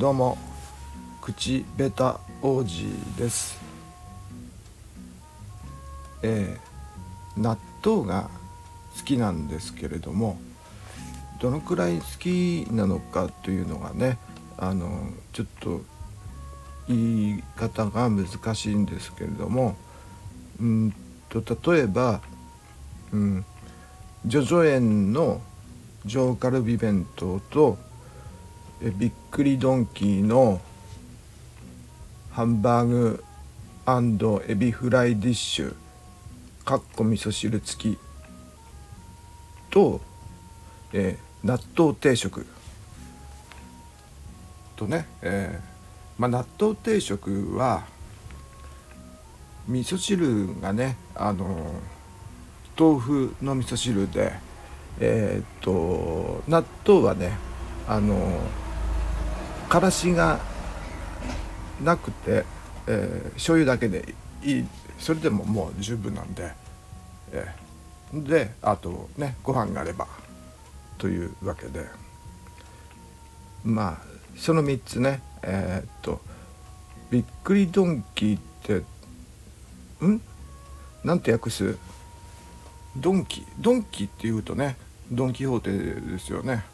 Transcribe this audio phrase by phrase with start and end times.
[0.00, 0.38] どうも
[1.20, 2.86] 口ベタ王子
[3.18, 3.60] です。
[6.22, 8.30] えー、納豆が
[8.96, 10.38] 好きなんですけれども
[11.38, 14.16] どのくらい好きなのかというのがね
[14.56, 15.82] あのちょっと
[16.88, 19.76] 言い方が難しいんですけれども
[20.58, 20.94] うん
[21.28, 22.22] と例えば、
[23.12, 23.44] うん、
[24.24, 25.42] ジョジョ園の
[26.06, 27.89] 上カルビ弁当と
[28.82, 30.60] えびっくりドンキーの
[32.30, 33.24] ハンバーグ
[34.48, 35.74] エビフライディッシュ
[36.64, 37.98] かっこ味噌汁付き
[39.70, 40.00] と、
[40.92, 42.46] えー、納豆定食。
[44.76, 47.84] とね、えーまあ、納豆定食は
[49.68, 51.72] 味噌汁がねあの
[52.78, 54.32] 豆腐の味噌汁で
[55.00, 57.36] えー、っと納豆はね
[57.86, 58.40] あの
[59.70, 60.40] からしが
[61.82, 62.44] なくて、
[62.88, 64.66] えー、醤油だけでいい。
[64.98, 66.52] それでももう十分なんで、
[67.32, 70.08] えー、であとねご飯があれば
[70.98, 71.86] というわけで。
[73.64, 73.98] まあ
[74.36, 76.20] その3つねえー、っと
[77.10, 78.82] びっくりドンキーって
[80.04, 80.20] ん？
[81.04, 81.76] なんて訳す？
[82.96, 84.76] ドンキドンキっていうとね
[85.12, 85.70] ドン・キホーテ
[86.10, 86.64] ですよね。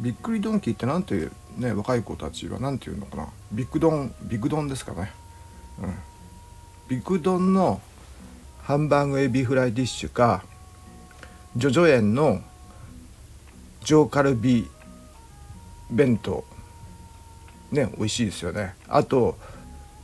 [0.00, 1.28] びっくりドンキーってなんて
[1.58, 3.28] ね若い子たちは何て言うのかな。
[3.52, 5.12] ビッグドンビッグドンですかね。
[5.82, 5.94] うん。
[6.88, 7.80] ビッグドンの
[8.62, 10.44] ハンバーグエビフライディッシュか
[11.56, 12.40] ジョジョ園の
[13.82, 14.68] 上カルビ
[15.90, 16.44] 弁当。
[17.72, 18.74] ね美味しいですよね。
[18.88, 19.36] あと、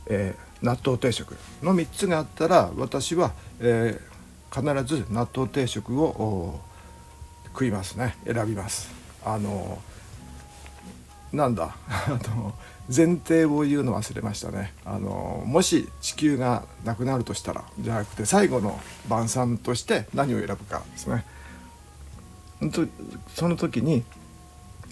[0.07, 6.59] えー、納豆定食の3つがあったら私は、えー、必ず納豆定食を
[7.47, 8.15] 食いますね。
[8.25, 8.91] 選びます。
[9.23, 9.79] あの
[11.33, 11.75] なんだ？
[12.87, 14.73] 前提を言うの忘れましたね。
[14.85, 18.79] あのもし地球がなくなるとしたらじゃなくて最後の
[19.09, 21.25] 晩餐として何を選ぶかですね。
[23.35, 24.03] その時に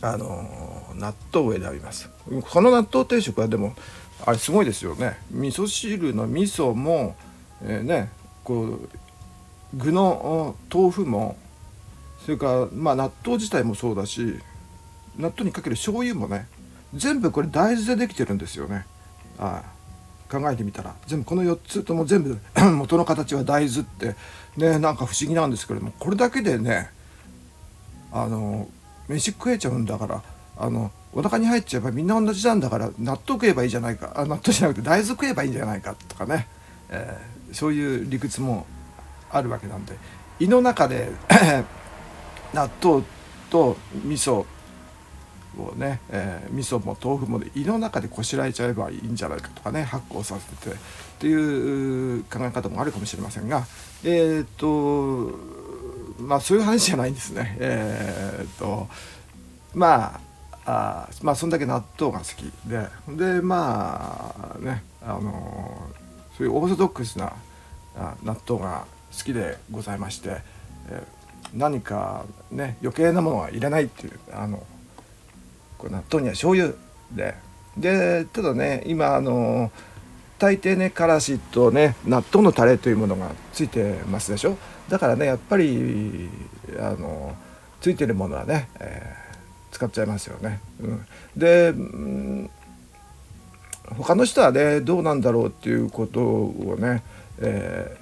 [0.02, 2.10] あの納豆を選びます。
[2.52, 3.74] この納豆定食はでも
[4.26, 5.18] あれすごいですよね。
[5.32, 7.16] 味噌汁の味噌も、
[7.62, 8.10] えー、ね
[8.44, 8.90] こう
[9.76, 11.38] 具の豆腐も
[12.26, 14.40] それからまあ納豆自体もそうだし
[15.18, 16.48] 納豆にかける醤油もね
[16.94, 18.86] 全部これ大豆でできてるんですよね。
[19.40, 19.64] あ
[20.30, 22.40] 考えてみたら全部この4つとも全部
[22.76, 24.16] 元の形は大豆って
[24.58, 26.90] ねなんか不思議なんですけれどもこれだけでね
[28.12, 28.68] あの
[29.08, 30.24] 飯食えちゃうんだから
[30.58, 36.48] あのお腹に入っちゃえばみんな同じなんだから納豆食えばいいじゃないかあ納豆じゃなくて大豆食えばいいんじゃないかとかね、
[36.90, 38.66] えー、そういう理屈も
[39.32, 39.96] あるわけなんで
[40.40, 41.12] 胃の中で
[42.54, 43.04] 納豆
[43.52, 44.46] と味噌
[45.60, 50.80] をね、えー、味噌も豆腐も胃の中でこしらえちゃえばいいんじゃないかとかね発酵させてっ
[51.20, 51.34] てい
[52.20, 53.66] う考え方もあるかもしれませんが
[54.04, 55.38] えー、っと
[56.22, 57.58] まあそういう話じゃないんですね。
[57.60, 58.88] えー、っと
[59.74, 60.20] まあ
[60.66, 65.90] あまあそんだけ納豆が好きででまあねあの
[66.38, 67.34] そういうオーソドックスな
[68.24, 68.86] 納豆が
[69.18, 70.38] 好きでございまして、
[70.90, 74.64] えー何かね余計なものは入れないっていうあの
[75.84, 76.74] こ納豆には醤油
[77.12, 77.36] で。
[77.78, 79.72] でただね今あの
[80.38, 84.58] 大抵ねからしとね納豆のタレというものがついてますでしょ。
[84.90, 86.30] だからねやっぱり
[86.80, 87.36] あの
[87.82, 90.60] ついてるものはね、えー、使っちゃいますよね。
[90.82, 91.06] うん、
[91.36, 92.50] で、うん、
[93.98, 97.04] 他の人はねどうなんだろうっていうことをね、
[97.40, 97.98] え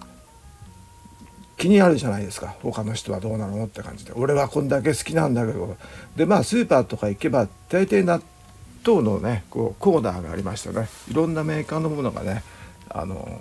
[1.61, 2.55] 気になるじゃないですか。
[2.63, 4.13] 他の人はどうなのって感じで。
[4.15, 5.77] 俺はこんだけ好きなんだけど。
[6.15, 8.19] でまあスーパーとか行けば大抵納
[8.83, 10.89] 豆のねこうコーナーがありましてね。
[11.07, 12.41] いろんなメーカーのものがね
[12.89, 13.39] あの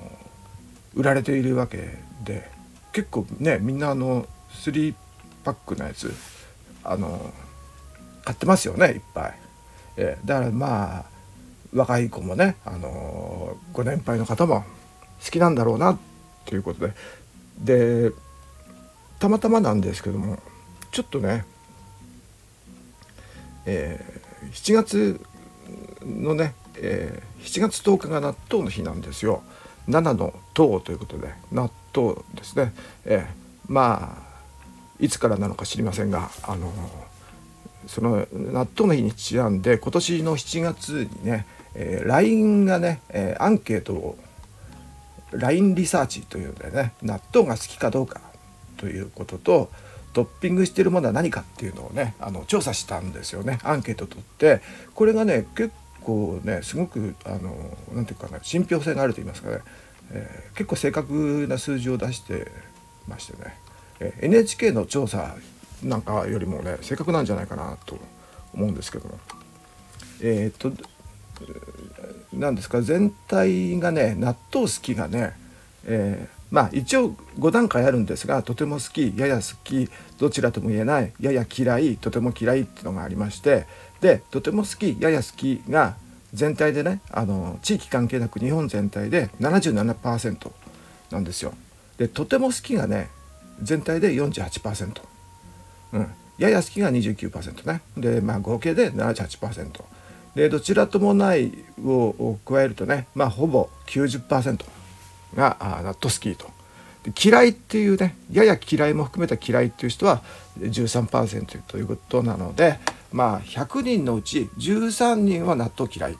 [0.94, 2.46] 売られているわけで。
[2.92, 4.94] 結構ねみんなあの3
[5.42, 6.12] パックのやつ
[6.84, 7.32] あの
[8.24, 9.38] 買ってますよねいっぱい。
[9.96, 11.04] えー、だからまあ
[11.72, 14.64] 若い子もね、あのご年配の方も
[15.24, 15.98] 好きなんだろうなっ
[16.44, 16.92] ていうことで。
[17.60, 18.12] で
[19.18, 20.38] たまたまなんですけども
[20.90, 21.44] ちょっとね、
[23.66, 25.20] えー、7月
[26.04, 29.42] のね、えー、7月10日が納豆の日なんですよ。
[29.88, 32.72] 7の糖ということで納豆ですね、
[33.04, 34.30] えー、まあ
[34.98, 36.72] いつからなのか知りませんがあの
[37.86, 44.18] その納豆の日にちなんで今年の7月にね、えー、LINE がね、えー、アンケートを
[45.32, 48.20] LINE リサーチというのでね納豆が好きかどうか
[48.76, 49.70] ということと
[50.12, 53.58] トッピングしてるものは何かっていうのをねあの調査したんですよね。
[53.62, 54.60] アンケート取って
[54.94, 55.72] これがね結
[56.02, 57.54] 構ねすごくあの
[57.92, 59.58] なていうかな信憑性があると言いますかね、
[60.10, 62.50] えー、結構正確な数字を出して
[63.06, 63.56] ましてね、
[64.00, 65.36] え、NHK の調査
[65.82, 67.96] なんかよりもね正確なんじゃないかなと
[68.52, 69.18] 思うんですけども。
[70.22, 70.70] えっ、と
[72.32, 75.32] 何ですか全体がね納豆好きがね、
[75.84, 79.88] えー、まあ一応5段階あるんですがとても好きやや好き
[80.18, 83.66] どちらとも言えないやや嫌いとても嫌いっていうのがありまして
[84.00, 85.96] でとても好きやや好きが
[86.32, 90.50] 全体でねあの地域関係なく日本全体で77%
[91.10, 91.52] なんですよ。
[91.98, 93.10] でとても好きがね
[93.60, 95.02] 全体で48%、
[95.92, 96.06] うん、
[96.38, 97.82] やや好きが29%ね。
[97.96, 99.82] でまあ合計で78%
[100.34, 101.52] でどちらともない
[101.84, 104.64] を加えるとねまあほぼ90%
[105.34, 106.50] が納豆好きと。
[107.18, 110.22] 嫌いっていうねやや嫌いも含めた嫌いっていう人は
[110.58, 112.78] 13%ということなので
[113.10, 116.18] まあ100人のうち13人は納豆嫌い。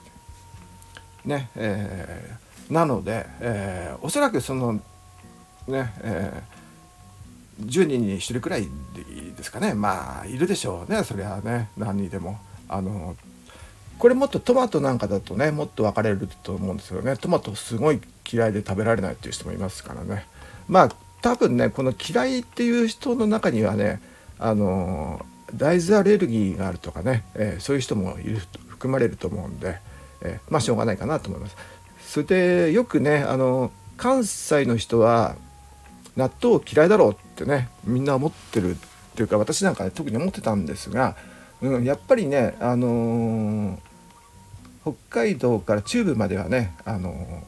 [1.23, 4.73] ねえー、なので、えー、おそらくその
[5.67, 8.67] ね、えー、10人に1人くらい
[9.37, 12.39] ですかねまあいるでしょうねそりゃね何人でも。
[12.67, 13.17] あの
[14.01, 20.25] これもっとトマトなんかだとねもっと分かれると思うんですよねトマトすごい嫌いで食べられないっていう人もいますからね
[20.67, 20.89] まあ
[21.21, 24.01] 多分ねこの嫌いっていう人の中にはね
[24.39, 28.39] あの大豆アレルギーがあるとかね、えー、そういう人もいる
[28.69, 29.77] 含まれると思うんで、
[30.21, 31.55] えー、まあしょうがないかなと思います。
[32.03, 35.35] それでよくねあの関西の人は
[36.17, 38.75] 納豆嫌いだろうってねみんな思ってるっ
[39.13, 41.15] ていうか私なんか、ね、特に思ってたんですが、
[41.61, 43.90] うん、やっぱりねあのー
[44.83, 47.43] 北海道から中部まではねあの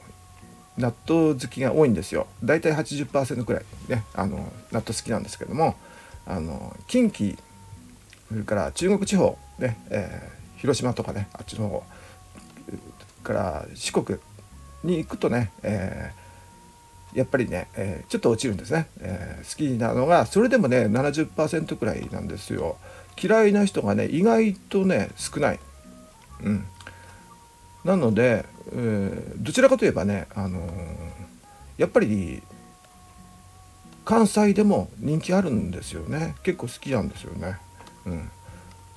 [0.78, 2.28] 納豆好きが多いんですよ。
[2.44, 4.38] 大体80%くらいねあの
[4.72, 5.76] 納豆好きなんですけども
[6.26, 7.38] あの近畿
[8.30, 11.84] それから中国地方ね、えー、広島とかねあっちの方
[13.24, 14.20] から四国
[14.84, 22.78] に行くとね、えー、やっぱりね、えー、ちょっと落ちるんですね、え、好きなのがそれでもね70%くらいなんですよ。
[23.22, 25.60] 嫌いな人がね意外とね少ない。
[26.44, 26.66] うん。
[27.84, 30.72] なので、えー、どちらかといえばね、あのー、
[31.78, 32.42] やっぱり
[34.06, 36.36] 関西でも人気あるんですよね。
[36.44, 37.58] 結構好きなんですよね。
[38.06, 38.30] うん、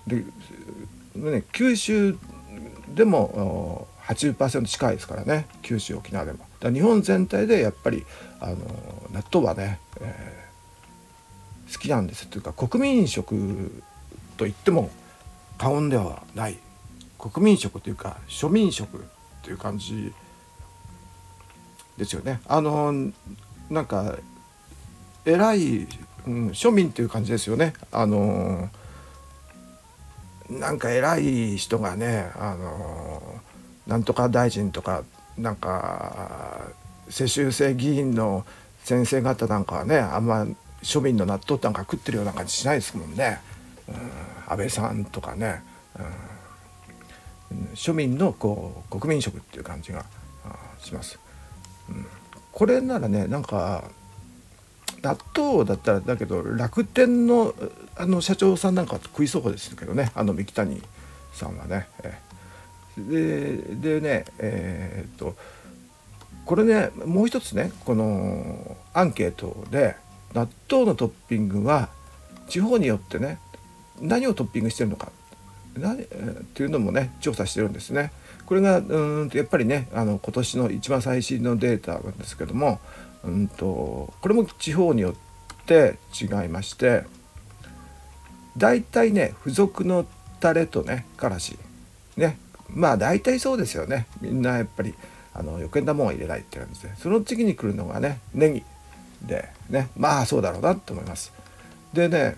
[0.06, 0.24] で
[1.14, 2.16] ね九州
[2.94, 5.46] でも80%近いですからね。
[5.62, 6.46] 九州沖縄でも。
[6.60, 8.04] だ日本全体でやっぱり、
[8.40, 12.28] あのー、納豆はね、えー、好きなんです。
[12.28, 13.82] というか国民食
[14.36, 14.90] と言っても
[15.58, 16.58] 過言ではない。
[17.18, 19.04] 国民食というか庶民食
[19.42, 20.12] という感じ
[21.96, 22.40] ですよね。
[22.46, 22.92] あの
[23.70, 24.16] なんか
[25.24, 25.88] 偉い、
[26.26, 27.72] うん、庶民という感じですよね。
[27.90, 28.68] あの
[30.50, 33.40] なんか偉い人がねあの
[33.86, 35.02] なんとか大臣とか
[35.38, 36.70] なんか
[37.08, 38.44] 世襲制議員の
[38.84, 40.46] 先生方なんかはねあんま
[40.82, 43.40] 庶民の納豆なんか食ってるような感じしないですもんね。
[43.88, 43.94] うん、
[44.52, 45.62] 安倍さんとかね、
[45.98, 46.35] うん
[47.74, 50.04] 庶民のこう国民食っていう感じが
[50.82, 51.18] します。
[52.52, 53.84] これならねなんか
[55.02, 57.54] 納豆だったらだけど楽天の
[57.96, 60.82] あの社長さんなんか食いそうですけどねあの三木谷
[61.32, 61.88] さんはね。
[62.96, 65.36] ででねえー、っと
[66.46, 69.96] これねもう一つねこのアンケートで
[70.32, 71.90] 納豆のトッピングは
[72.48, 73.38] 地方によってね
[74.00, 75.10] 何をトッピングしてるのか
[75.80, 78.12] なっていうのもね調査してるんですね。
[78.46, 82.80] これがうんとやっぱりねあの今年の一番最新のデータなんですけども
[83.24, 87.04] うんとこれも地方によって違いまして
[88.56, 90.06] 大体ね付属の
[90.40, 91.58] タレとねからし
[92.16, 92.38] ね
[92.70, 94.94] まあ大体そうですよねみんなやっぱり
[95.34, 98.64] あの余計なもんは入れないって感じでその次に来るのがねネギ
[99.22, 101.32] でねまあそうだろうなと思います。
[101.92, 102.36] でね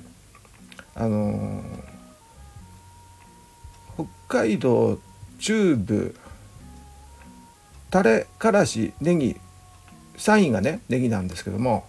[0.95, 1.88] あのー
[4.29, 4.99] 海道
[5.39, 6.15] 中部
[7.91, 9.37] タレからしネギ
[10.19, 11.87] 3位がねネギなんですけども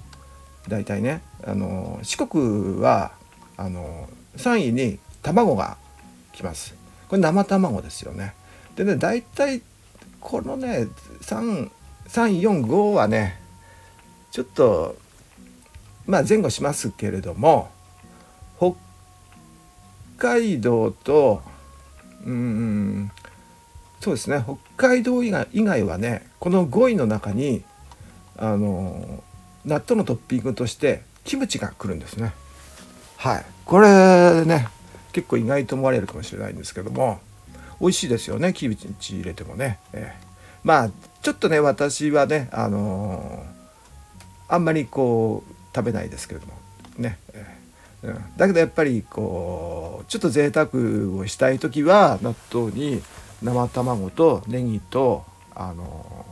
[0.67, 3.11] 大体ねあの四国は
[3.57, 5.77] あの3位に卵が
[6.31, 6.75] 来ます。
[7.09, 8.33] これ生卵ですよね。
[8.75, 9.61] でね大体
[10.21, 10.87] このね
[11.21, 13.41] 345はね
[14.31, 14.95] ちょっと
[16.05, 17.69] まあ前後しますけれども
[18.57, 18.75] 北
[20.17, 21.41] 海道と
[22.25, 23.11] うん
[23.99, 24.43] そうですね。
[24.43, 24.57] 北
[24.89, 27.63] 海道以外以外はねこの5位の中に
[28.37, 29.23] あの
[29.65, 32.33] 納豆のトッピングとしてキムチが来るんですね。
[33.17, 33.45] はい。
[33.65, 34.67] これね
[35.11, 37.19] 結構意外と思われるかもしれないんですけども
[37.81, 40.27] 美味しいですよねキムチ入れてもね、えー、
[40.63, 40.89] まあ
[41.21, 46.53] ちょっとね私はねあのー、あんまりこう食べないですけれども。
[46.97, 47.58] ね、えー
[48.01, 50.69] うん、だけどやっぱりこうちょっと贅沢
[51.17, 53.01] をしたい時は納豆に
[53.43, 56.25] 生卵とネギとあの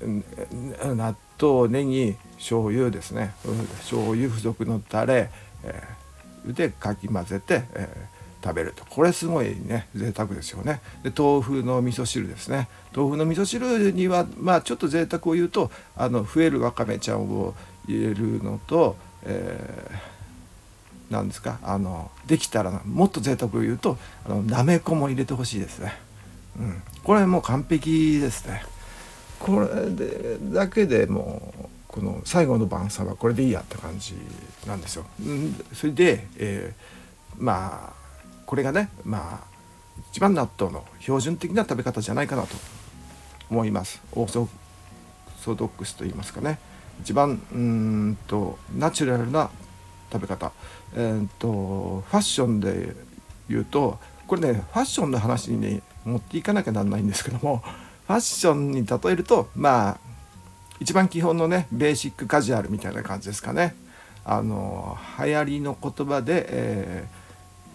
[0.00, 3.34] ー、納豆ネギ醤油ですね。
[3.80, 5.30] 醤油付属のタレ、
[5.62, 8.84] えー、でかき混ぜて、えー、食べると。
[8.86, 10.80] これすごいね贅沢ですよね。
[11.02, 12.68] で豆腐の味噌汁ですね。
[12.94, 17.54] 豆腐の味噌汁にはまあちょっと贅沢を言うとあの増えるわかめちゃんを
[17.86, 21.58] 入れるのと、えー、なんですか？
[21.62, 25.94] あのできたらもっと贅沢を言うとあのなめこも入れてほしいですね、
[26.58, 28.64] うん、これもう完璧ですね。
[29.40, 34.14] これでだけでもうこの最後の晩餐はこれでいいやって感じ
[34.66, 35.04] なんですよ。
[35.72, 37.92] それで、えー、まあ
[38.46, 39.54] これがねまあ
[40.10, 42.56] 一番納豆の標準的な食べ方じゃないかなと
[43.50, 44.00] 思います。
[44.12, 44.48] オーソ
[45.54, 46.58] ドックスと言いますかね。
[47.00, 49.50] 一番うんとナチュラルな
[50.12, 50.52] 食べ方、
[50.94, 52.94] えーと、ファッションで
[53.48, 57.62] 言うとこれねファッションの話にね持っていかなきゃなんないんですけども
[58.06, 59.98] ファッションに例えるとまあ
[60.80, 63.74] 一番基本のねベーシックカジュアルみたいな感じですかね。
[64.24, 67.08] あの流行りの言葉で、え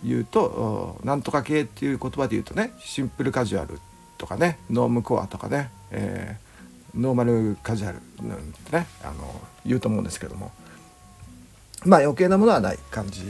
[0.03, 3.79] ー、言うとなんとか系っていう言葉で言うとねシンプルカジュアル
[4.17, 6.48] とかねノームコアとかね、えー、
[6.95, 10.51] ノーマルカジュアルなんてねあの言うと思うんですけども。
[11.85, 13.23] まあ余計なものはない感じ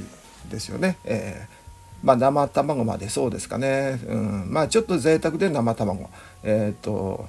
[0.50, 0.98] ですよね。
[1.06, 1.60] えー
[2.04, 6.10] まあ、生卵までそうですかね、うん、まあちょっと贅沢で生卵。
[6.44, 7.28] えっ、と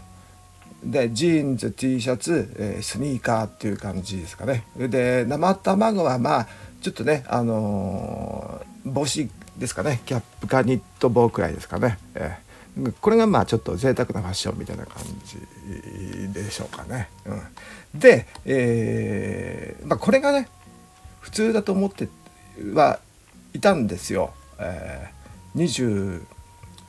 [0.84, 4.64] でジーンズ T シャツ、えー、スニーカーっていう感じですかね。
[4.76, 6.48] で生卵はまあ
[6.80, 10.00] ちょっとねあのー、帽子ですかね。
[10.06, 12.49] キャップかニット帽くらいですかね、えー、
[13.00, 20.48] これがまあちょっと贅沢なファッションみたいな感じでしょうかね、うん、で、えーまあ、これがね
[21.20, 22.08] 普通だと思って
[22.72, 23.00] は
[23.54, 26.20] いたんですよ、えー、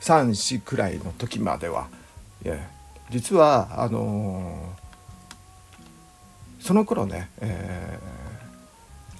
[0.00, 1.88] 234くらいの時までは。
[3.10, 7.98] 実はあのー、その頃ね、え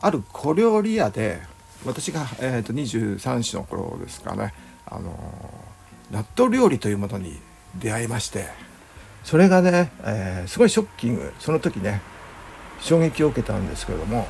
[0.00, 1.42] ー、ある小料理屋で
[1.84, 4.54] 私が、えーと、23歳の頃ですかね、
[4.86, 5.61] あの、
[6.12, 7.40] 納豆料理というものに
[7.74, 8.46] 出会いまして
[9.24, 11.32] それがね、えー、すごいショッキング。
[11.38, 12.02] その時ね
[12.80, 14.26] 衝撃を受けたんですけれども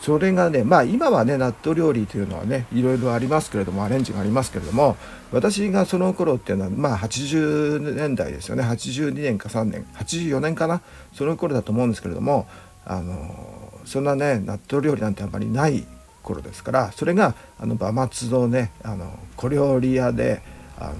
[0.00, 4.96] それがねまあ今はね納豆料理というのはねいろいろありますけれどもアレンジがありますけれども
[5.32, 8.62] 私がその頃っていうのはまあ80年代ですよね。
[8.62, 10.80] 82年か3年84年かな？
[11.12, 12.46] その頃だと思うんですけれども
[12.84, 15.84] あのそんなね納豆料理なんてあんまりない
[16.26, 20.42] 頃ですからそれがあの馬松のねあの小料理屋で
[20.78, 20.94] あの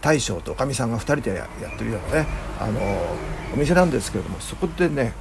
[0.00, 2.26] 大将とおかみさんが2人でやってるようなね
[2.58, 2.80] あの
[3.52, 5.12] お店なんですけれどもそこでね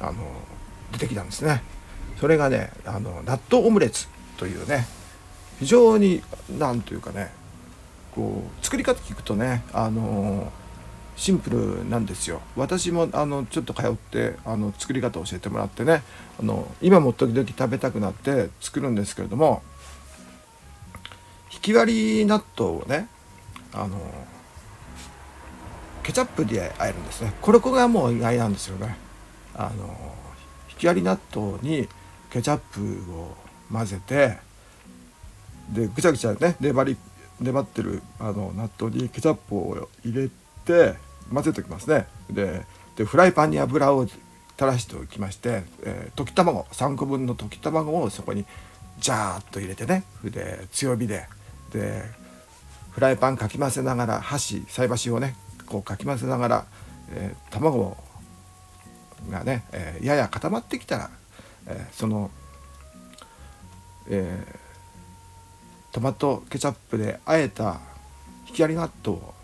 [0.00, 0.14] あの
[0.92, 1.62] 出てきたんですね。
[2.20, 4.86] それがねあの納豆オムレツというね
[5.58, 6.22] 非常に
[6.58, 7.30] 何というかね
[8.14, 10.50] こう作り方聞くとねあの
[11.16, 12.42] シンプルなんですよ。
[12.56, 16.02] 私もあのちょっと通ってあの作り方を教えてもらってね
[16.38, 19.62] あの今も時々食べたくなって作るんですけれども
[21.48, 23.08] ひき割り納豆をね
[23.72, 23.98] あの
[26.02, 27.32] ケチャップで和えるんですね。
[27.40, 28.96] これこがもう意外なんですよね。
[29.54, 30.14] あの
[30.68, 31.88] ひき割り納豆に
[32.30, 33.34] ケチャップを
[33.72, 34.36] 混ぜて
[35.70, 36.96] でぐちゃぐちゃね粘り
[37.40, 40.30] 粘ってるあの納豆にケチャップを入れ
[40.64, 42.06] て混ぜておきますね。
[42.30, 42.64] で
[42.96, 44.20] でフライパンに油を垂
[44.60, 48.46] らしておきまして、えー、溶き卵3個分の溶き卵をそこに
[48.98, 50.04] ジャーッと入れてね。
[50.24, 51.26] で強火で。
[51.72, 52.02] で
[52.92, 56.66] フライパンかき混ぜながら箸菜箸をねこうかき混ぜながら、
[57.10, 57.96] えー、卵
[59.30, 61.10] がね、えー、やや固まってきたら
[61.66, 62.30] えー、その、
[64.08, 64.44] え、
[65.92, 67.80] トマトケチャップであえた
[68.44, 69.34] ひき割り納豆を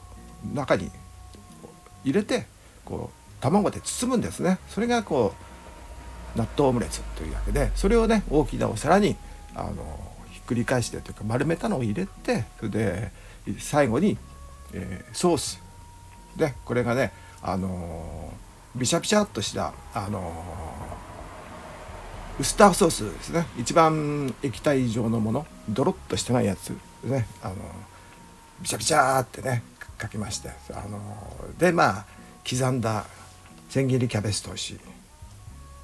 [0.54, 0.90] 中に
[2.04, 2.46] 入れて
[2.84, 4.58] こう卵で包むんですね。
[4.68, 5.34] それがこ
[6.36, 9.16] う納豆オムレツというわけでそれをね大きなお皿に
[9.54, 9.72] あの
[10.30, 13.12] ひっくり返してというか丸めたのを入れてそれで
[13.58, 14.16] 最後に、
[14.72, 15.62] えー、ソース。
[16.36, 21.02] でこれがねあのー、ビシャビシャっとしたあのー
[22.40, 23.46] ウスターソースですね。
[23.58, 25.46] 一番液体状のもの。
[25.68, 26.70] ドロッとしてないやつ
[27.04, 27.26] ね。
[27.42, 27.56] あの
[28.60, 29.62] ビシャビシャってね
[30.02, 31.00] かけましてあの
[31.58, 32.06] でまあ
[32.48, 33.04] 刻んだ
[33.68, 34.76] 千切りキャベツとし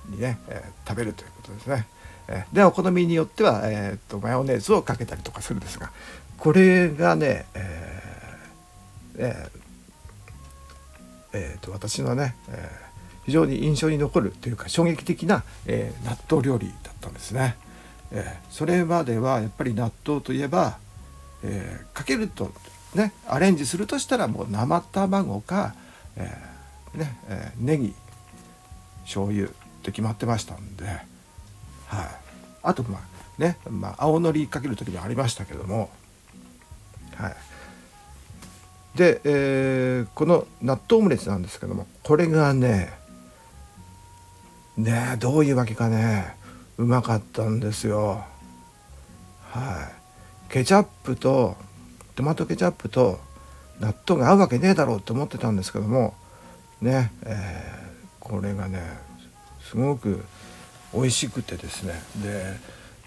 [0.09, 1.87] にね、えー、食べるということですね。
[2.27, 5.91] えー、でお好みによっては、えーと、マヨネーズをかけたりとかするんですが
[6.37, 9.59] これがね、えーえー
[11.33, 17.57] えーと、私のね、えー、非常に印象に残るというか衝撃的な、えー、納豆料理だったんですね。
[18.11, 20.79] えー、それまではやっぱり納豆といえば、
[21.43, 22.53] えー、かけると
[22.95, 25.75] ねアレンジするとしたらもう生卵か、
[26.17, 27.95] えーねえー、ネギ
[29.03, 29.51] 醤油っ
[29.83, 31.05] て決まってましたんで、はい、
[32.63, 35.91] あとまあね、まあ、青のりかける時もありましたけども、
[37.15, 37.37] はい、
[38.97, 42.93] で、えー、この納豆オムレツなんですけどもこれがね
[44.77, 46.37] ねどういうわけかね
[46.79, 48.25] うまかったんですよ。
[49.51, 49.91] は
[50.49, 50.53] い。
[50.53, 51.57] ケチャップと
[52.19, 53.21] トマトケチャップと
[53.79, 56.15] 納豆が合うわけねえだろうと思ってたんですけども
[56.81, 58.83] ね、えー、これがね
[59.63, 60.25] すごく
[60.93, 61.93] 美味しくてですね。
[62.17, 62.57] で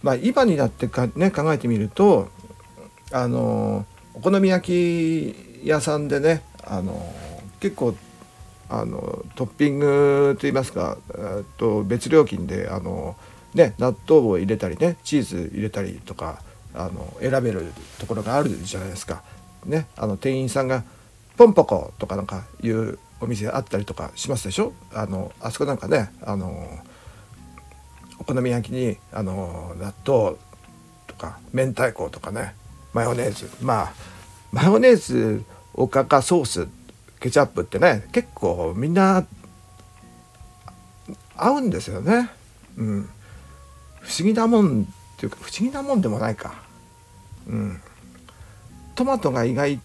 [0.02, 2.30] まあ今になってか、ね、考えてみると
[3.12, 7.14] あのお好み焼き屋さんでねあの
[7.60, 7.94] 結構
[8.70, 10.98] あのトッピングといいますか
[11.58, 13.18] と別料金であの、
[13.56, 16.42] ね、納豆を入れたりねチーズ入れたりとか
[16.74, 19.24] あの選べるところがあるじゃないですか。
[19.66, 20.84] ね、あの店員さんが
[21.38, 24.74] 「ポンポコ」とかなんかいうお店あったりとかしますでしょ？
[24.94, 26.80] あのあそこなんかねあの
[28.20, 30.38] お好み焼きにあの納豆
[31.08, 32.56] とか明太子とかね
[32.94, 33.94] マヨネーズまあ
[34.52, 36.68] マヨネーズおかかソース
[37.20, 39.26] ケチャップってね結構みんな
[41.38, 42.30] 合うんですよね。
[42.78, 43.10] うん、
[44.00, 46.56] 不思議なもんっていうか不思議なもんでもないか。
[47.48, 47.80] うん、
[48.96, 49.78] トマトが意外っ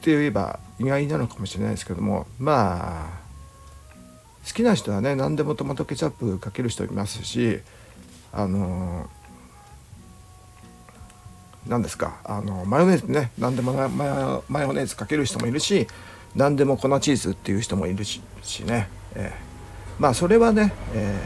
[0.00, 3.20] て言えば意外なのかもしれないですけどもまあ
[4.46, 7.60] 好きな人はね何でもトマトケチャップかける人いますし
[8.32, 9.08] あの
[11.66, 15.86] 何ですかあのマヨネーズね何でもマヨネーズかける人もいるし
[16.36, 18.20] 何でも粉チーズっていう人もいるし
[18.64, 21.18] ね、えー、まあそれはね、え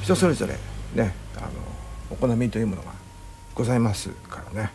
[0.00, 0.54] ー、人それぞれ
[0.94, 1.23] ね。
[2.14, 2.92] お好みというものが
[3.54, 4.70] ございますからね。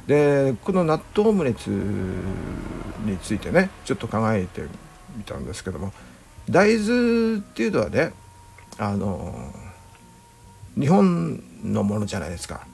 [0.00, 4.62] うん、でこの納豆オムレツについてねちょっと考えて
[5.16, 5.92] みたんですけども
[6.48, 8.12] 大豆っていうのはね
[8.78, 9.52] あの
[10.78, 12.66] 日本のものじゃないですか。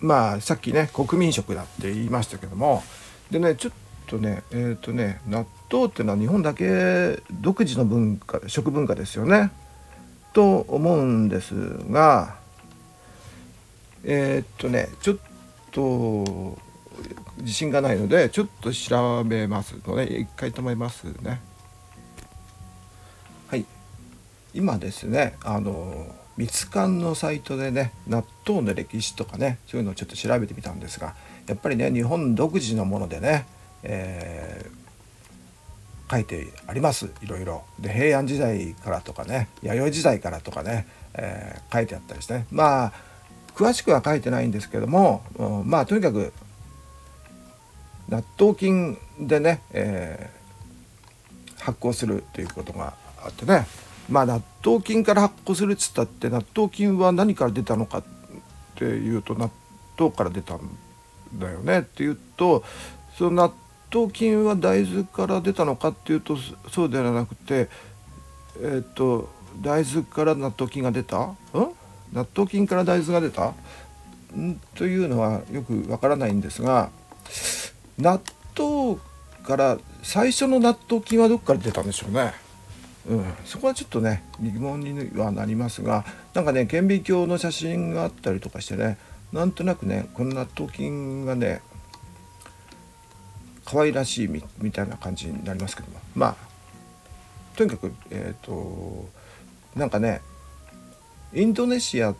[0.00, 2.82] まあさっきね国民食だって言いましたけども
[3.30, 3.72] でねちょっ
[4.06, 9.50] とねえっ、ー、とね納豆っていうのは日本だけ独自の文化食文化ですよね。
[10.32, 11.54] と思うんです
[11.90, 12.39] が
[14.04, 15.16] えっ、とねちょっ
[15.70, 16.58] と
[17.38, 21.40] 自信がないのでちょっと調べますので一回止めますね。
[23.48, 23.64] はい。
[24.54, 31.14] 今ですねあのミツカンのサイトでね納豆の歴史とかねそういうのをちょっと調べてみたんですが
[31.46, 33.46] やっぱりね日本独自のものでね、
[33.82, 37.10] えー、書いてあります。
[37.22, 37.64] いろいろ。
[37.78, 42.46] で平安時代からとかね弥生時代からとかね、えー、書いてあったりしてね。
[42.50, 43.09] まあ
[43.54, 45.22] 詳しくは書いてないんですけども、
[45.64, 46.32] まあとにかく
[48.08, 53.66] 納豆菌でね、えー、発酵するということがあってね。
[54.10, 58.04] まあ納豆菌から発酵するっつったって納豆菌は何から出たのかっ
[58.74, 59.50] ていうと納
[59.96, 60.60] 豆から出たん
[61.34, 61.80] だよね。
[61.80, 62.64] っていうと
[63.16, 63.52] その納
[63.92, 66.36] 豆菌は大豆から出たのかっていうと
[66.70, 67.68] そうではなくて
[68.60, 69.28] えっ、ー、と
[69.60, 71.18] 大豆から納豆菌が出た？
[71.20, 71.36] ん？
[72.12, 73.54] 納豆菌から大豆が出た？
[74.36, 76.90] んというのはよくわからないんですが
[77.98, 78.20] 納
[78.56, 78.98] 豆
[79.42, 82.32] から最初の納豆菌はどこから出たんでしょうね。
[83.08, 88.98] うん、そこはちょっとね疑問にはなりますがなんかね顕微鏡の写真があったりとかしてね
[89.32, 91.62] なんとなくねこの納豆菌がね
[93.64, 95.98] 可愛らしいみみたいな感じになりますけども。
[96.14, 96.36] まあ
[97.56, 99.08] とにかくえっ、ー、と
[99.74, 100.20] なんかね
[101.32, 102.14] インドネシア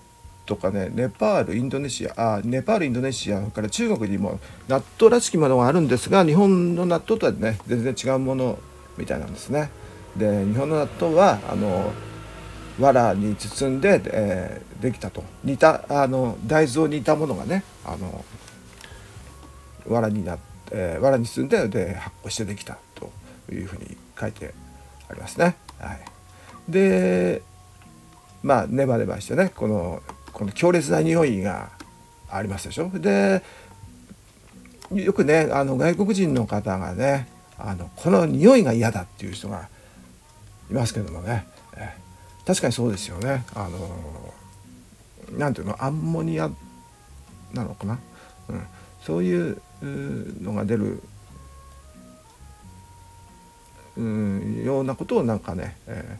[0.46, 8.58] とかねネパールインドネシアあネパールインドネシアから中国にも納豆らしきものがあるんですが日本の納豆とはね全然違うもの
[8.96, 9.70] みたいなんですね。
[10.16, 11.92] で日本の納豆はあの
[12.80, 18.24] 藁に包んで、えー、できたと煮たあの大豆を煮たものがねあの
[19.86, 20.42] 藁になって、
[20.72, 23.10] えー、藁に包んでで発酵してできたと
[23.52, 24.52] いうふうに書いて
[25.08, 25.56] ありますね。
[25.78, 26.00] はい、
[26.68, 27.42] で
[28.42, 31.70] まあネバネバしてねこのこの強烈な匂いが
[32.30, 32.90] ありますでしょ。
[32.90, 33.42] で
[34.92, 39.68] よくねあの外国人の方がねあのこの匂いが嫌だっていう人が
[40.70, 41.46] いますけどもね、
[42.46, 43.44] 確かにそうですよね。
[43.54, 44.34] あの
[45.36, 46.50] 何ていうのアンモニア
[47.52, 47.98] なのかな。
[48.48, 48.62] うん、
[49.02, 51.02] そういうのが出る
[53.96, 56.18] うんようなことをなんかね、え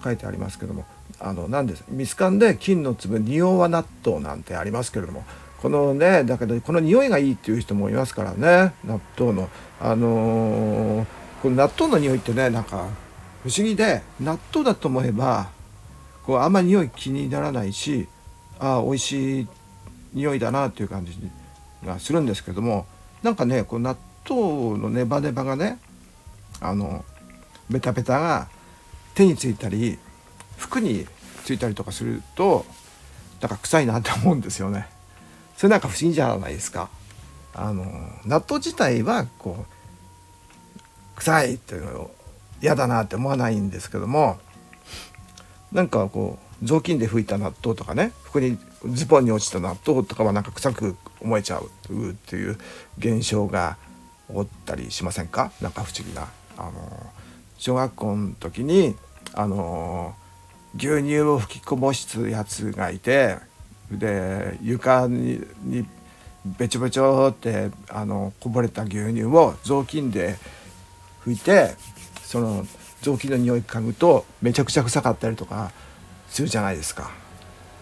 [0.00, 0.84] ー、書いてありますけども。
[1.18, 5.24] あの何ですミスカンで金の粒匂わ納豆なんてありますけれども
[5.60, 9.48] このねだけどこの匂いがいいっていう人もいますからね納豆の。
[9.80, 11.06] あのー、
[11.42, 12.88] この納豆の匂いってねなんか
[13.42, 15.50] 不思議で納豆だと思えば
[16.24, 18.08] こうあんまり匂い気にならないし
[18.58, 19.48] ああ美味しい
[20.14, 21.12] 匂いだなっていう感じ
[21.84, 22.86] がするんですけども
[23.22, 23.96] なんかねこう納
[24.28, 25.78] 豆のネバネバがね
[26.60, 27.04] あの
[27.70, 28.48] ベタベタが
[29.14, 29.98] 手についたり
[30.56, 31.06] 服に
[31.44, 32.66] ついたりとかすると
[33.40, 34.88] だから臭いなって思うんですよね。
[35.56, 36.88] それなんか不思議じゃないですか。
[37.54, 37.84] あの
[38.26, 42.14] 納豆自体はこう臭いっていうのを
[42.60, 44.38] 嫌だなって思わないんですけども
[45.72, 48.58] なんかこう雑巾で拭いた納豆とかね服に
[48.92, 51.70] ズボンに落ちた納豆とかはなんか臭く思えちゃう
[52.10, 52.58] っていう
[52.98, 53.78] 現象が
[54.28, 55.52] 起こったりしませんか？
[55.60, 56.28] なんか不思議な。
[56.58, 57.06] あの
[57.58, 58.94] 小学校の時に
[59.32, 60.14] あの
[60.78, 63.38] 牛乳を吹きこぼすやつがいて
[63.90, 65.86] で床にに
[66.58, 70.36] べちょべちょってあのこぼれた牛乳を雑巾で
[71.24, 71.74] 拭いて
[72.22, 72.64] その
[73.02, 75.72] 雑巾の匂い嗅ぐとめちゃくちゃ臭かったりとか
[76.28, 77.10] するじゃないですか。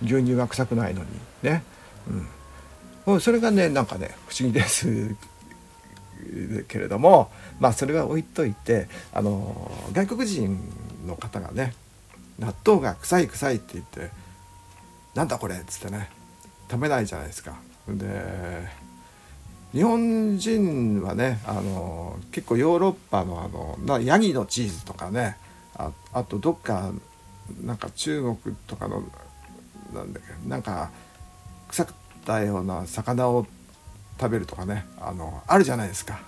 [0.02, 1.08] 牛乳が臭くないのに。
[1.42, 1.62] ね、
[3.06, 5.14] うん、それがねなんかね不思議です。
[6.68, 7.30] けれども
[7.60, 10.58] まあそれは置いといてあの外国人
[11.06, 11.74] の方がね
[12.38, 14.10] 納豆が臭い臭いって言って
[15.14, 16.10] なんだこれっつってね
[16.70, 17.54] 食べないじゃないですか。
[17.88, 18.84] で
[19.72, 25.36] 日本人はねあの結構ヨーロッパのあのなヤギのチーズとかね
[25.76, 26.92] ああとどっか
[27.62, 29.02] なんか中国とかの
[29.92, 30.90] なんだっけなんか
[31.68, 31.86] 腐っ
[32.24, 33.46] たような魚を
[34.20, 36.20] 食べるとかねあのあるじゃないですか、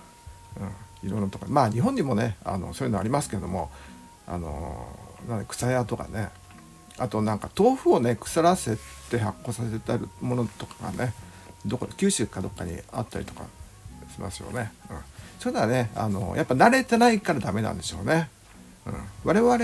[1.03, 3.71] うん、いろんなとこまあ日本にもねあのそういうのありますけども
[4.27, 4.87] あの
[5.27, 6.29] なん草屋とかね
[6.97, 8.77] あとなんか豆腐をね腐らせ
[9.09, 11.13] て発酵させてるものとかがね
[11.65, 13.43] どこ九州かどっかにあったりとか
[14.13, 14.71] しますよね。
[14.89, 14.97] うん、
[15.39, 18.29] それではねあのやっぱ慣れてないからダメなんでしょうね。
[18.85, 18.93] うん、
[19.25, 19.59] 我々っ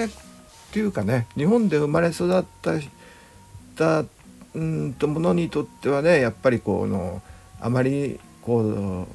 [0.71, 2.73] ていうかね日本で生まれ育った
[3.75, 4.05] た
[4.53, 7.21] うんとものにとってはねやっぱりこの
[7.59, 9.07] あまりこう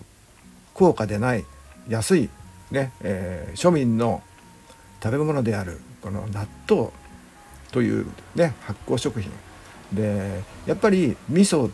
[0.74, 1.44] 高価でない
[1.88, 2.30] 安い
[2.70, 4.22] ね、えー、庶民の
[5.02, 6.90] 食べ物であるこの納豆
[7.72, 9.30] というね発酵食品。
[9.92, 11.70] でやっぱり味噌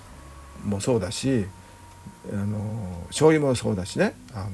[0.64, 1.46] もそうだし
[2.32, 4.14] あの醤油もそうだしね。
[4.34, 4.50] あの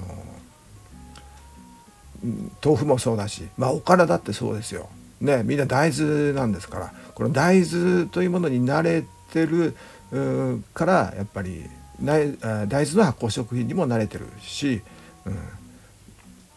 [2.63, 4.89] 豆腐もそうだしまあおからだってそうですよ。
[5.21, 6.93] ねみんな大豆なんですから。
[7.15, 9.77] この大豆というものに慣れてる
[10.73, 11.65] からやっぱり
[12.03, 12.37] 大豆
[12.95, 14.81] の発酵食品にも慣れてるし、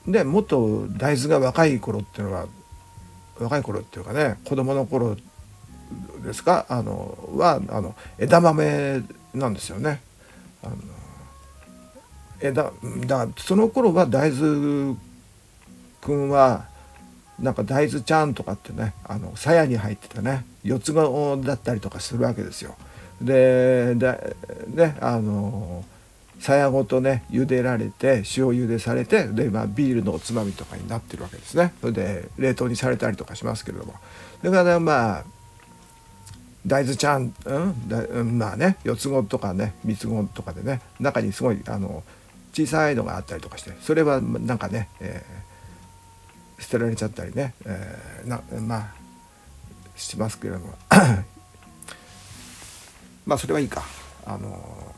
[0.06, 2.48] うん、でもっと大豆が若い頃っていうのは
[3.40, 5.16] 若い頃っていうかね子供の頃
[6.24, 10.02] ですかあのはあの枝豆なんですよね。
[10.64, 10.76] あの
[12.40, 12.72] 枝
[13.08, 14.96] だその頃は大豆
[16.02, 16.66] くんは
[17.40, 22.76] なんか大豆ちゃんとかってねあの鞘に入っててね四つ子だったりとかするわけですよ。
[23.22, 24.36] でで
[24.68, 25.84] ねあの
[26.44, 31.74] 鞘ごとね茹でられて塩茹でされてで、まあ、ビールのおつまみとかになってるわけですね。
[31.80, 33.94] それで冷凍にされたりとかしますけれども。
[34.42, 35.24] だからまあ
[36.68, 42.04] 大豆ちゃん、うんだまあね四つ子とかね三つ子とかでね中にすごいあの
[42.52, 48.94] 小さいのがあったりとかしてそれはなんかね、えー、捨てられちゃったりね、えー、なまあ
[49.96, 50.74] しますけれども。
[53.26, 53.84] まあそれはいいか。
[54.26, 54.93] あの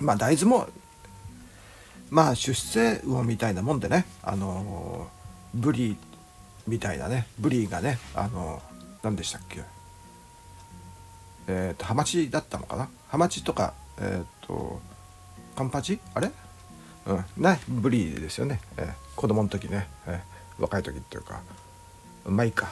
[0.00, 0.68] まあ大豆も
[2.10, 5.08] まあ出世魚みたいなもんでねあの
[5.54, 5.96] ブリ
[6.66, 8.62] みたいなねブリがねあの
[9.02, 9.62] 何でしたっけ？
[11.46, 12.88] えっ、ー、とハマチだったのかな？
[13.08, 14.80] ハマチとかえっ、ー、と
[15.56, 15.98] カンパチ？
[16.14, 16.30] あれ？
[17.06, 21.40] うんねブリですよね、えー、子供の時ね、えー、若い時っていうか。
[22.24, 22.68] うまあいいか。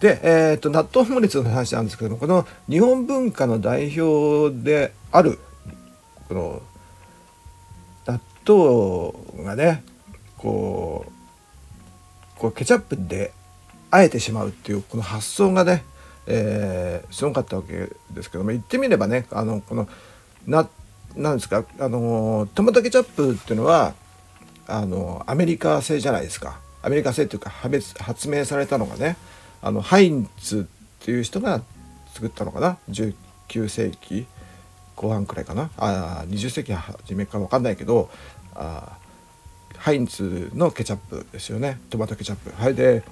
[0.00, 5.38] で、えーと、納豆オムレツの話なんですけどもこの日本文化の代表である
[6.28, 6.62] この
[8.06, 8.20] 納
[9.36, 9.82] 豆がね
[10.38, 13.32] こうこうケチャップで
[13.90, 15.84] あえてしまうっていうこの発想がね、
[16.26, 19.88] えー、すごかったわけですけども言ってみればねあのこの
[20.46, 20.68] な
[21.16, 23.94] なんですかあのトマトケチャップっていうのは
[24.66, 26.58] あのアメリカ製じゃないですか。
[26.82, 29.16] アメリカ製っていうか発明されたのがね
[29.62, 30.66] あのハインツ
[31.00, 31.62] っていう人が
[32.12, 32.78] 作ったのかな。
[32.90, 34.26] 19世紀
[34.96, 35.70] 後半くらいかな？
[35.76, 38.10] あ20世紀初めか分かんないけど
[38.54, 38.96] あ
[39.76, 41.80] ハインツのケチャップですよね。
[41.90, 42.50] トマトケチャップ。
[42.50, 43.02] はいで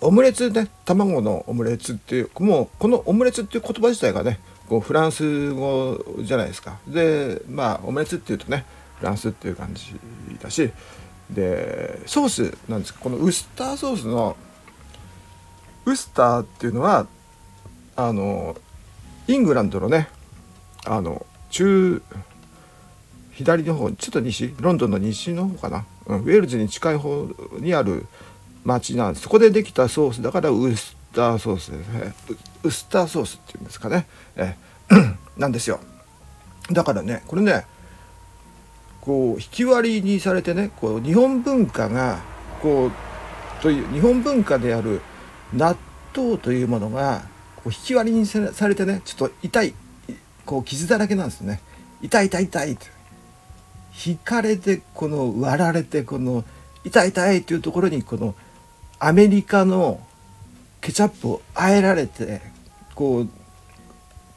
[0.00, 0.68] オムレツね。
[0.84, 6.78] 卵のオムレツっていうもうこのオムレツっていう言葉自体がねこうフランス語じゃないですか。
[6.86, 8.64] でまあオムレツっていうとね
[8.98, 9.94] フランスっていう感じ
[10.40, 10.70] だし
[11.30, 12.94] でソースなんです。
[12.94, 14.36] かこのウスターソースの
[15.84, 17.06] ウスターっていうのは
[17.96, 18.56] あの
[19.28, 20.08] イングランドのね
[20.84, 22.02] あの中
[23.32, 28.06] 左の方ちょっと西ロンドンの西の方かな、うん、ウェールズに近い方にある
[28.64, 29.24] 町なんです。
[29.24, 31.88] そこでできたソースだからウスターソースです。
[31.88, 32.14] ね
[32.62, 34.06] ウスターソースっていうんですかね。
[34.36, 34.56] え。
[35.36, 35.80] なんですよ。
[36.70, 37.66] だからねこれね
[39.00, 42.20] こう引き割りにされてねこう日本文化が
[42.60, 42.92] こう
[43.62, 45.00] という日本文化である
[45.52, 45.76] 納
[46.14, 47.22] 豆というものが
[47.62, 49.74] こう引き割りにされてねちょっと痛い
[50.44, 51.60] こう傷だらけなんですね。
[52.02, 52.86] 痛い痛い痛いって。
[54.06, 56.44] 引かれてこの割られてこの
[56.84, 58.34] 痛い痛いっていうところにこの
[58.98, 60.00] アメリカの
[60.80, 62.40] ケチャップをあえられて
[62.94, 63.28] こう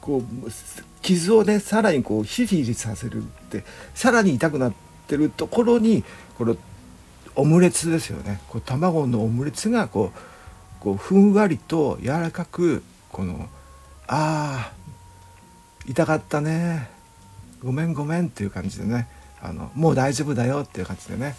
[0.00, 0.22] こう
[1.02, 4.72] 傷をねさらにこうヒリヒリさせるってさらに痛くなっ
[5.08, 6.04] てるところに
[6.36, 6.56] この
[7.34, 8.40] オムレツですよね。
[8.48, 10.18] こう卵のオムレツがこう
[10.80, 12.82] こうふんわりと柔らかく
[13.16, 13.48] この
[14.08, 14.72] ああ
[15.86, 16.90] 痛かったね。
[17.64, 19.08] ごめんごめんっていう感じでね。
[19.40, 21.34] あのもう大丈夫だよっていう感じでね。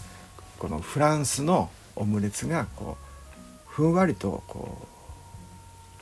[0.58, 4.88] このフランスのオムレツがこうふんわりとこ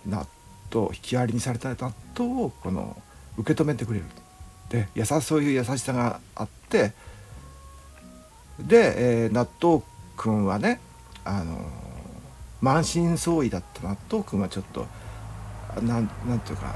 [0.07, 0.27] う納
[0.73, 2.97] 豆引き割りにされた納豆をこの
[3.37, 4.07] 受け止めてくれる。
[4.71, 6.95] で優しそういう優しさがあって。
[8.59, 9.83] で、えー、納豆
[10.17, 10.81] くんはね
[11.23, 11.61] あの
[12.63, 14.87] 満身創痍だった納豆くんはちょっと
[15.83, 16.75] なんなんていうか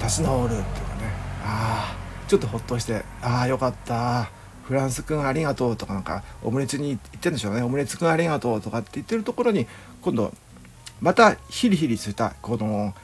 [0.00, 4.30] 立ち直るっていうかねああちょっとほっとしてああよかった
[4.64, 9.66] フランスくんありがとうとかなんかオムレツに言ってるんでしょうねオムレツくんありがとうとかって言ってるところに
[10.02, 10.32] 今度
[11.00, 12.94] またヒリヒリしたこの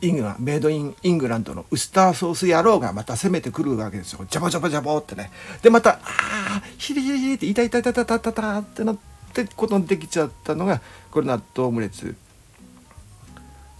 [0.00, 4.26] イングラメイドインイングランドのウスターソース野郎がまた攻めてくるわけですよ。
[4.28, 5.30] ジャボジャボジャボってね。
[5.62, 8.96] で、また、ああ、ヒリヒリヒリって痛い痛い痛い痛い痛い痛いってなっ
[9.32, 12.14] てことできちゃったのが、これ納豆オムレツ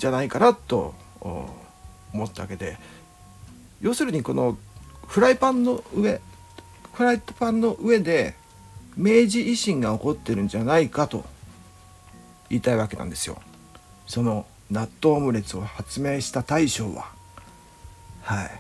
[0.05, 0.95] じゃないかなと
[2.13, 2.77] 思ったわけで、
[3.81, 4.59] 要するにこの
[5.07, 6.21] フライパンの上、
[6.93, 8.35] フライパンの上で
[8.99, 11.25] 明治維新が起こってるんじゃないかと
[12.51, 13.41] 言いたいわけなんですよ。
[14.07, 17.11] その納豆オムレツを発明した大将は。
[18.21, 18.51] はい。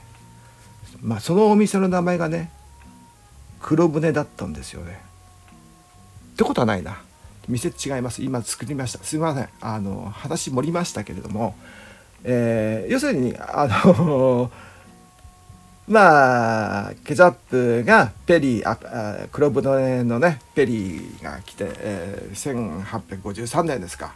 [1.02, 2.50] まあそのお店の名前がね
[3.60, 4.98] 黒船だったんですよね。
[6.32, 7.02] ってことはないな。
[7.48, 8.22] 店違います。
[8.22, 9.02] 今作りました。
[9.04, 9.48] すいません。
[9.60, 11.54] あの話盛りましたけれども、
[12.24, 14.50] えー、要するにあの
[15.86, 22.80] まあケチャップがペリーあ黒船のねペリーが来て、えー、
[23.22, 24.14] 1853年ですか。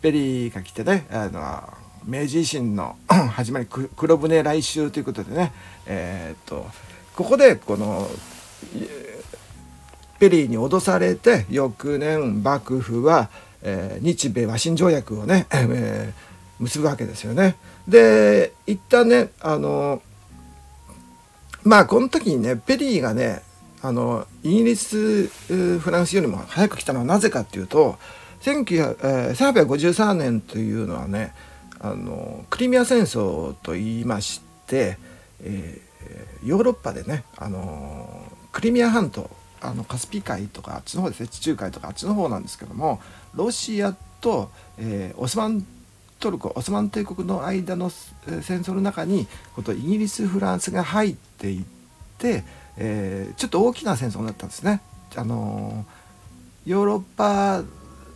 [0.00, 1.72] ペリーが来てねあの
[2.04, 5.52] 明治維新の 始まり黒船来襲ということでね
[5.86, 6.66] えー、っと
[7.16, 8.08] ここでこの
[10.18, 13.30] ペリーに脅されて翌年幕府は、
[13.62, 17.56] えー、日米和親条約をね、えー、結ぶわけですよね。
[17.86, 20.02] で一旦ねあの
[21.64, 23.42] まあこの時にねペリーがね
[23.80, 27.96] あのイギリスフランスよりも早く来たのはなぜかっていうと
[28.42, 31.34] 1853年というのはね
[31.80, 34.98] あのクリミア戦争といいまして、
[35.42, 43.00] えー、ヨーロッパでねあのクリミア半島あのカスピ海とかあっちの方ですね地中海とかあっちの方なんですけども
[43.34, 45.66] ロシアと、えー、オスマン
[46.20, 51.64] トルコオスマン帝国の間の戦争の中にことイギリスフランスが入っていっ
[52.18, 52.44] て、
[52.76, 54.80] えー、ちょっと大きな戦争になったんですね。
[55.14, 55.84] あの
[56.66, 57.62] ヨーロッパ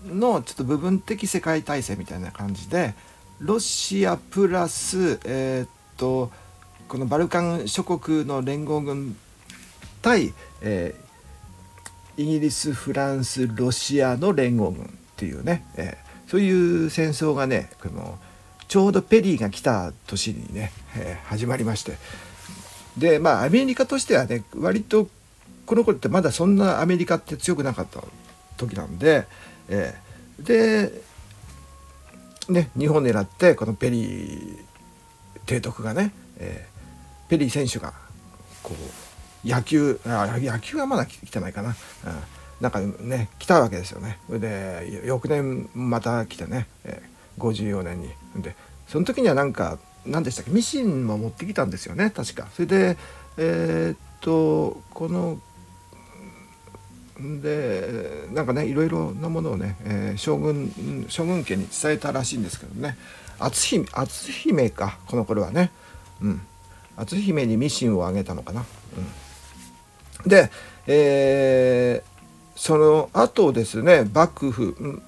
[0.06, 2.94] のちょっと部分的世界体制みたいな感じで
[3.38, 6.30] ロシアプラス、えー、っと
[6.88, 9.16] このバルカン諸国の連合軍
[10.02, 11.11] 対、えー、
[12.16, 18.18] イギリスフランスロシアの連合軍っていうね、えー、そういう戦争がねこの
[18.68, 21.96] ちょうどペリーが来た年にね、えー、始まりまして。
[22.96, 25.08] でまあアメリカとしてはね割と
[25.64, 28.02] この頃ってまだそんなアメリカって強くなかった
[28.56, 29.26] 時なんで、
[29.68, 31.02] えー、で
[32.48, 34.58] ね日本狙ってこのペリー
[35.46, 37.94] 提督がね、えー、ペリー選手が
[38.62, 39.11] こう
[39.44, 41.74] 野球あ野球はまだ来てないかな、うん、
[42.60, 44.18] なんかね来たわけですよね。
[44.30, 48.10] で翌年また来てね、えー、54年に。
[48.36, 48.54] で
[48.88, 50.50] その時にはなんか何でしたっけ？
[50.50, 52.48] ミシンも持ってきたんですよね確か。
[52.54, 52.96] それで
[53.36, 55.38] えー、っとこの
[57.40, 62.96] でなんかねいろいろなものをね、えー、将軍将軍家に伝えたらしいんですけどね。
[63.38, 65.72] 篤姫篤姫かこの頃はね、
[66.20, 66.40] うん、
[66.96, 68.60] 篤姫にミシンをあげたのかな。
[68.60, 69.06] うん、
[70.26, 70.50] で、
[70.86, 75.02] えー、その後ですね幕府、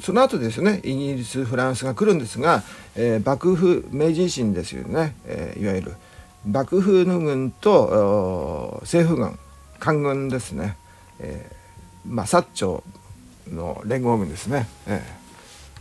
[0.00, 2.62] その後ですねイギリスフランスが来るんですが、
[2.94, 5.92] えー、幕府明治維新ですよね、えー、いわゆる
[6.46, 9.38] 幕府の軍と政府軍
[9.78, 10.76] 官軍ですね、
[11.18, 12.84] えー、まあ薩長
[13.48, 15.02] の連合軍ですね、え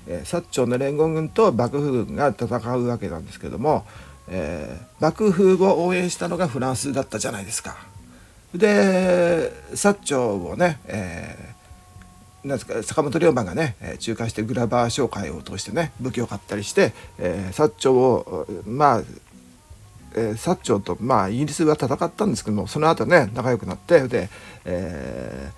[0.08, 2.47] ー、薩長の連合軍と幕府軍が戦
[2.78, 3.86] うわけなんですけども、
[4.28, 7.94] えー、幕府を応援したのがフランスだったじゃないですか。
[8.58, 19.04] で薩長をね、えー、なんですか坂本龍馬がね仲介してグラバー商会を通してね武器を買ったりして、えー、薩長をまあ
[20.15, 24.30] えー、薩長と、まあ、イギリスは戦ったんですけどもその後ね仲良くなってで、
[24.63, 25.52] え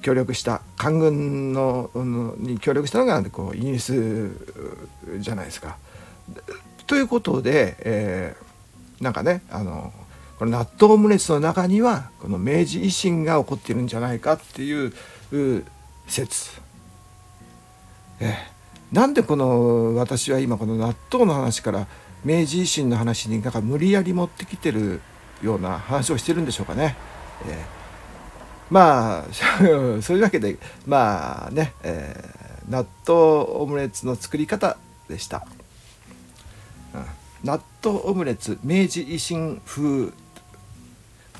[0.00, 1.90] ー、協力した官軍の
[2.38, 4.30] に協力したのがこうイギリス
[5.18, 5.76] じゃないですか。
[6.86, 9.92] ということで、えー、なんかねあの
[10.44, 14.92] この納豆オムレツの中にはこの明治維新が起こっているんじゃないかっていう
[16.06, 16.60] 説。
[18.20, 18.36] え、
[18.92, 21.86] なんでこの私は今この納豆の話から
[22.26, 25.00] 明治維新の話になんか無理やり持ってきてる
[25.42, 26.94] ような話をしてるんでしょうかね。
[27.46, 27.64] えー、
[28.70, 29.24] まあ
[30.02, 33.18] そういうわけでまあね、えー、納豆
[33.62, 34.76] オムレツの作り方
[35.08, 35.46] でした。
[36.94, 37.04] うん、
[37.44, 40.12] 納豆オムレツ明治維新風、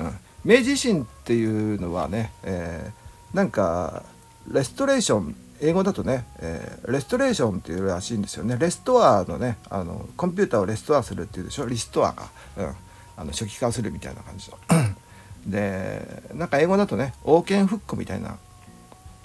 [0.01, 0.07] うん、
[0.45, 4.03] 明治維新っていうのはね、えー、なんか
[4.51, 8.57] レストレーション英語だとね、えー、レストレーションっていうらしいんですよね。
[8.59, 11.67] レストアのねあのコンピューターをレストアするっていうでしょ？
[11.67, 12.75] リストアが、うん、
[13.17, 14.59] あの初期化するみたいな感じの。
[15.47, 18.37] でなんか英語だとね王権復古みたいな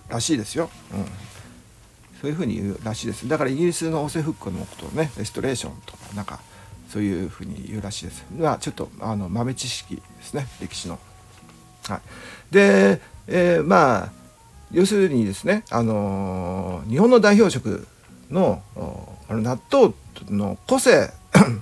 [0.10, 1.05] らしいですよ、うん、
[2.19, 3.27] そういうふうに言うらしいです。
[3.27, 6.39] だからイギリスの王政復古のことをねレストレーションとかなんか
[6.89, 8.25] そういうふうに言うらしいです。
[8.38, 10.47] まあちょっとあの豆知識ですね。
[10.60, 10.99] 歴史の。
[11.88, 12.02] はい。
[12.54, 14.12] で、えー、まあ
[14.71, 17.88] 要するにですね、あのー、日本の代表色
[18.32, 18.62] の
[19.30, 19.93] あの納豆
[20.30, 21.12] の個性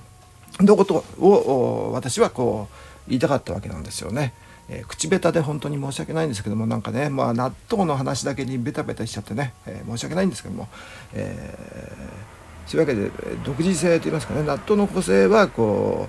[0.60, 4.32] のことを私はこう言いたかったわけなんですよね。
[4.70, 10.68] えー、口下手で本当に申し訳ないんですけどもなんかね、まあ、納豆の話だけにベタベタしちゃってね、えー、申し訳ないんですけども、
[11.14, 12.37] えー、
[12.68, 13.10] そういうわけで
[13.44, 16.08] 独自性といいますかね納豆の個性はこ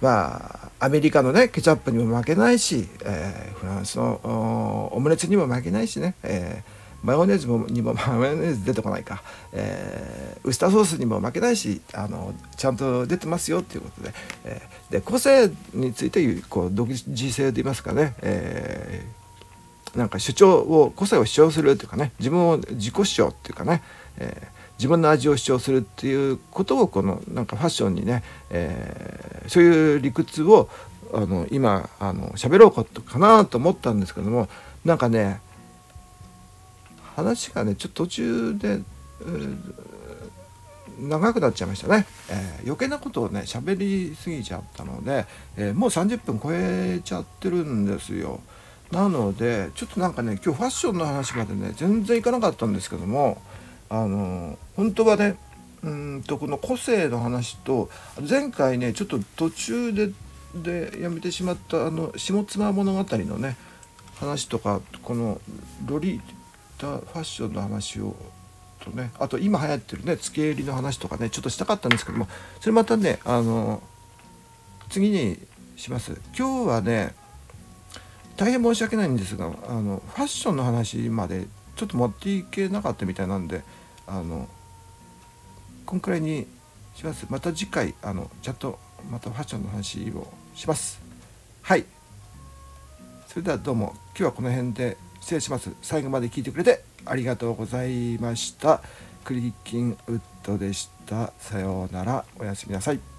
[0.00, 23.82] うまあアメリカのねケチャップにも負けないし、えー、フランスのオムレツにも負けないしね、えー、マヨネーズもにもマヨネーズ出てこないか、えー、ウスターソースにも負けないしあのちゃんと出てますよっていうことで,、えー、で個性についてこう独自性と言いますかね、えー、なんか主張を個性を主張するというかね自分を自己主張っていうかね、
[24.16, 30.68] えー自分の味を主張するっていうことをこのなんかファッションにね、えー、そういう理屈を
[31.12, 34.48] あの今あの喋ろうかなと思ったんですけども
[34.84, 35.40] なんかね
[37.16, 38.80] 話がねちょっと途中で、
[41.00, 48.40] 長くなっちゃいましたね、えー、余計なことをね喋りすぎちゃったので、えー、もう30分超えちゃってるんですよ。
[48.92, 53.42] なのでちょっとなんかね今日ファッションの話までね全然いかなかったんですけども
[53.88, 55.36] あの本当はね
[55.82, 57.88] うんとこの個性の話と
[58.28, 60.10] 前回ねちょっと途中で
[60.54, 63.56] でやめてしまったあの下妻物語のね
[64.16, 65.40] 話とかこの
[65.86, 66.20] ロリー
[66.78, 68.16] タファッションの話を
[68.78, 72.28] とねあと今流行ってるね付け入りの話とかねちょっとしたかったんですけども
[72.60, 73.82] それまたねあの
[74.88, 75.38] 次に
[75.76, 76.18] します。
[76.36, 77.14] 今日はね
[78.36, 81.46] 大変申し訳ないんですがあのファッションの話まで
[81.78, 83.62] ちょっと持っていけなかったみたいなんで
[84.08, 84.48] あの
[85.86, 86.46] こんくらいに
[86.96, 87.26] します。
[87.30, 90.26] また次回あのちゃんとまたファッションの話を
[90.56, 91.00] します。
[91.62, 91.84] はい。
[93.28, 95.70] それではどうも今日はこの辺で失礼します。
[95.80, 98.82] 最後まで聞いてくれてありがとうございました。
[99.22, 101.32] クリッキンウッドでした。
[101.38, 102.24] さようなら。
[102.40, 103.17] おやすみなさい。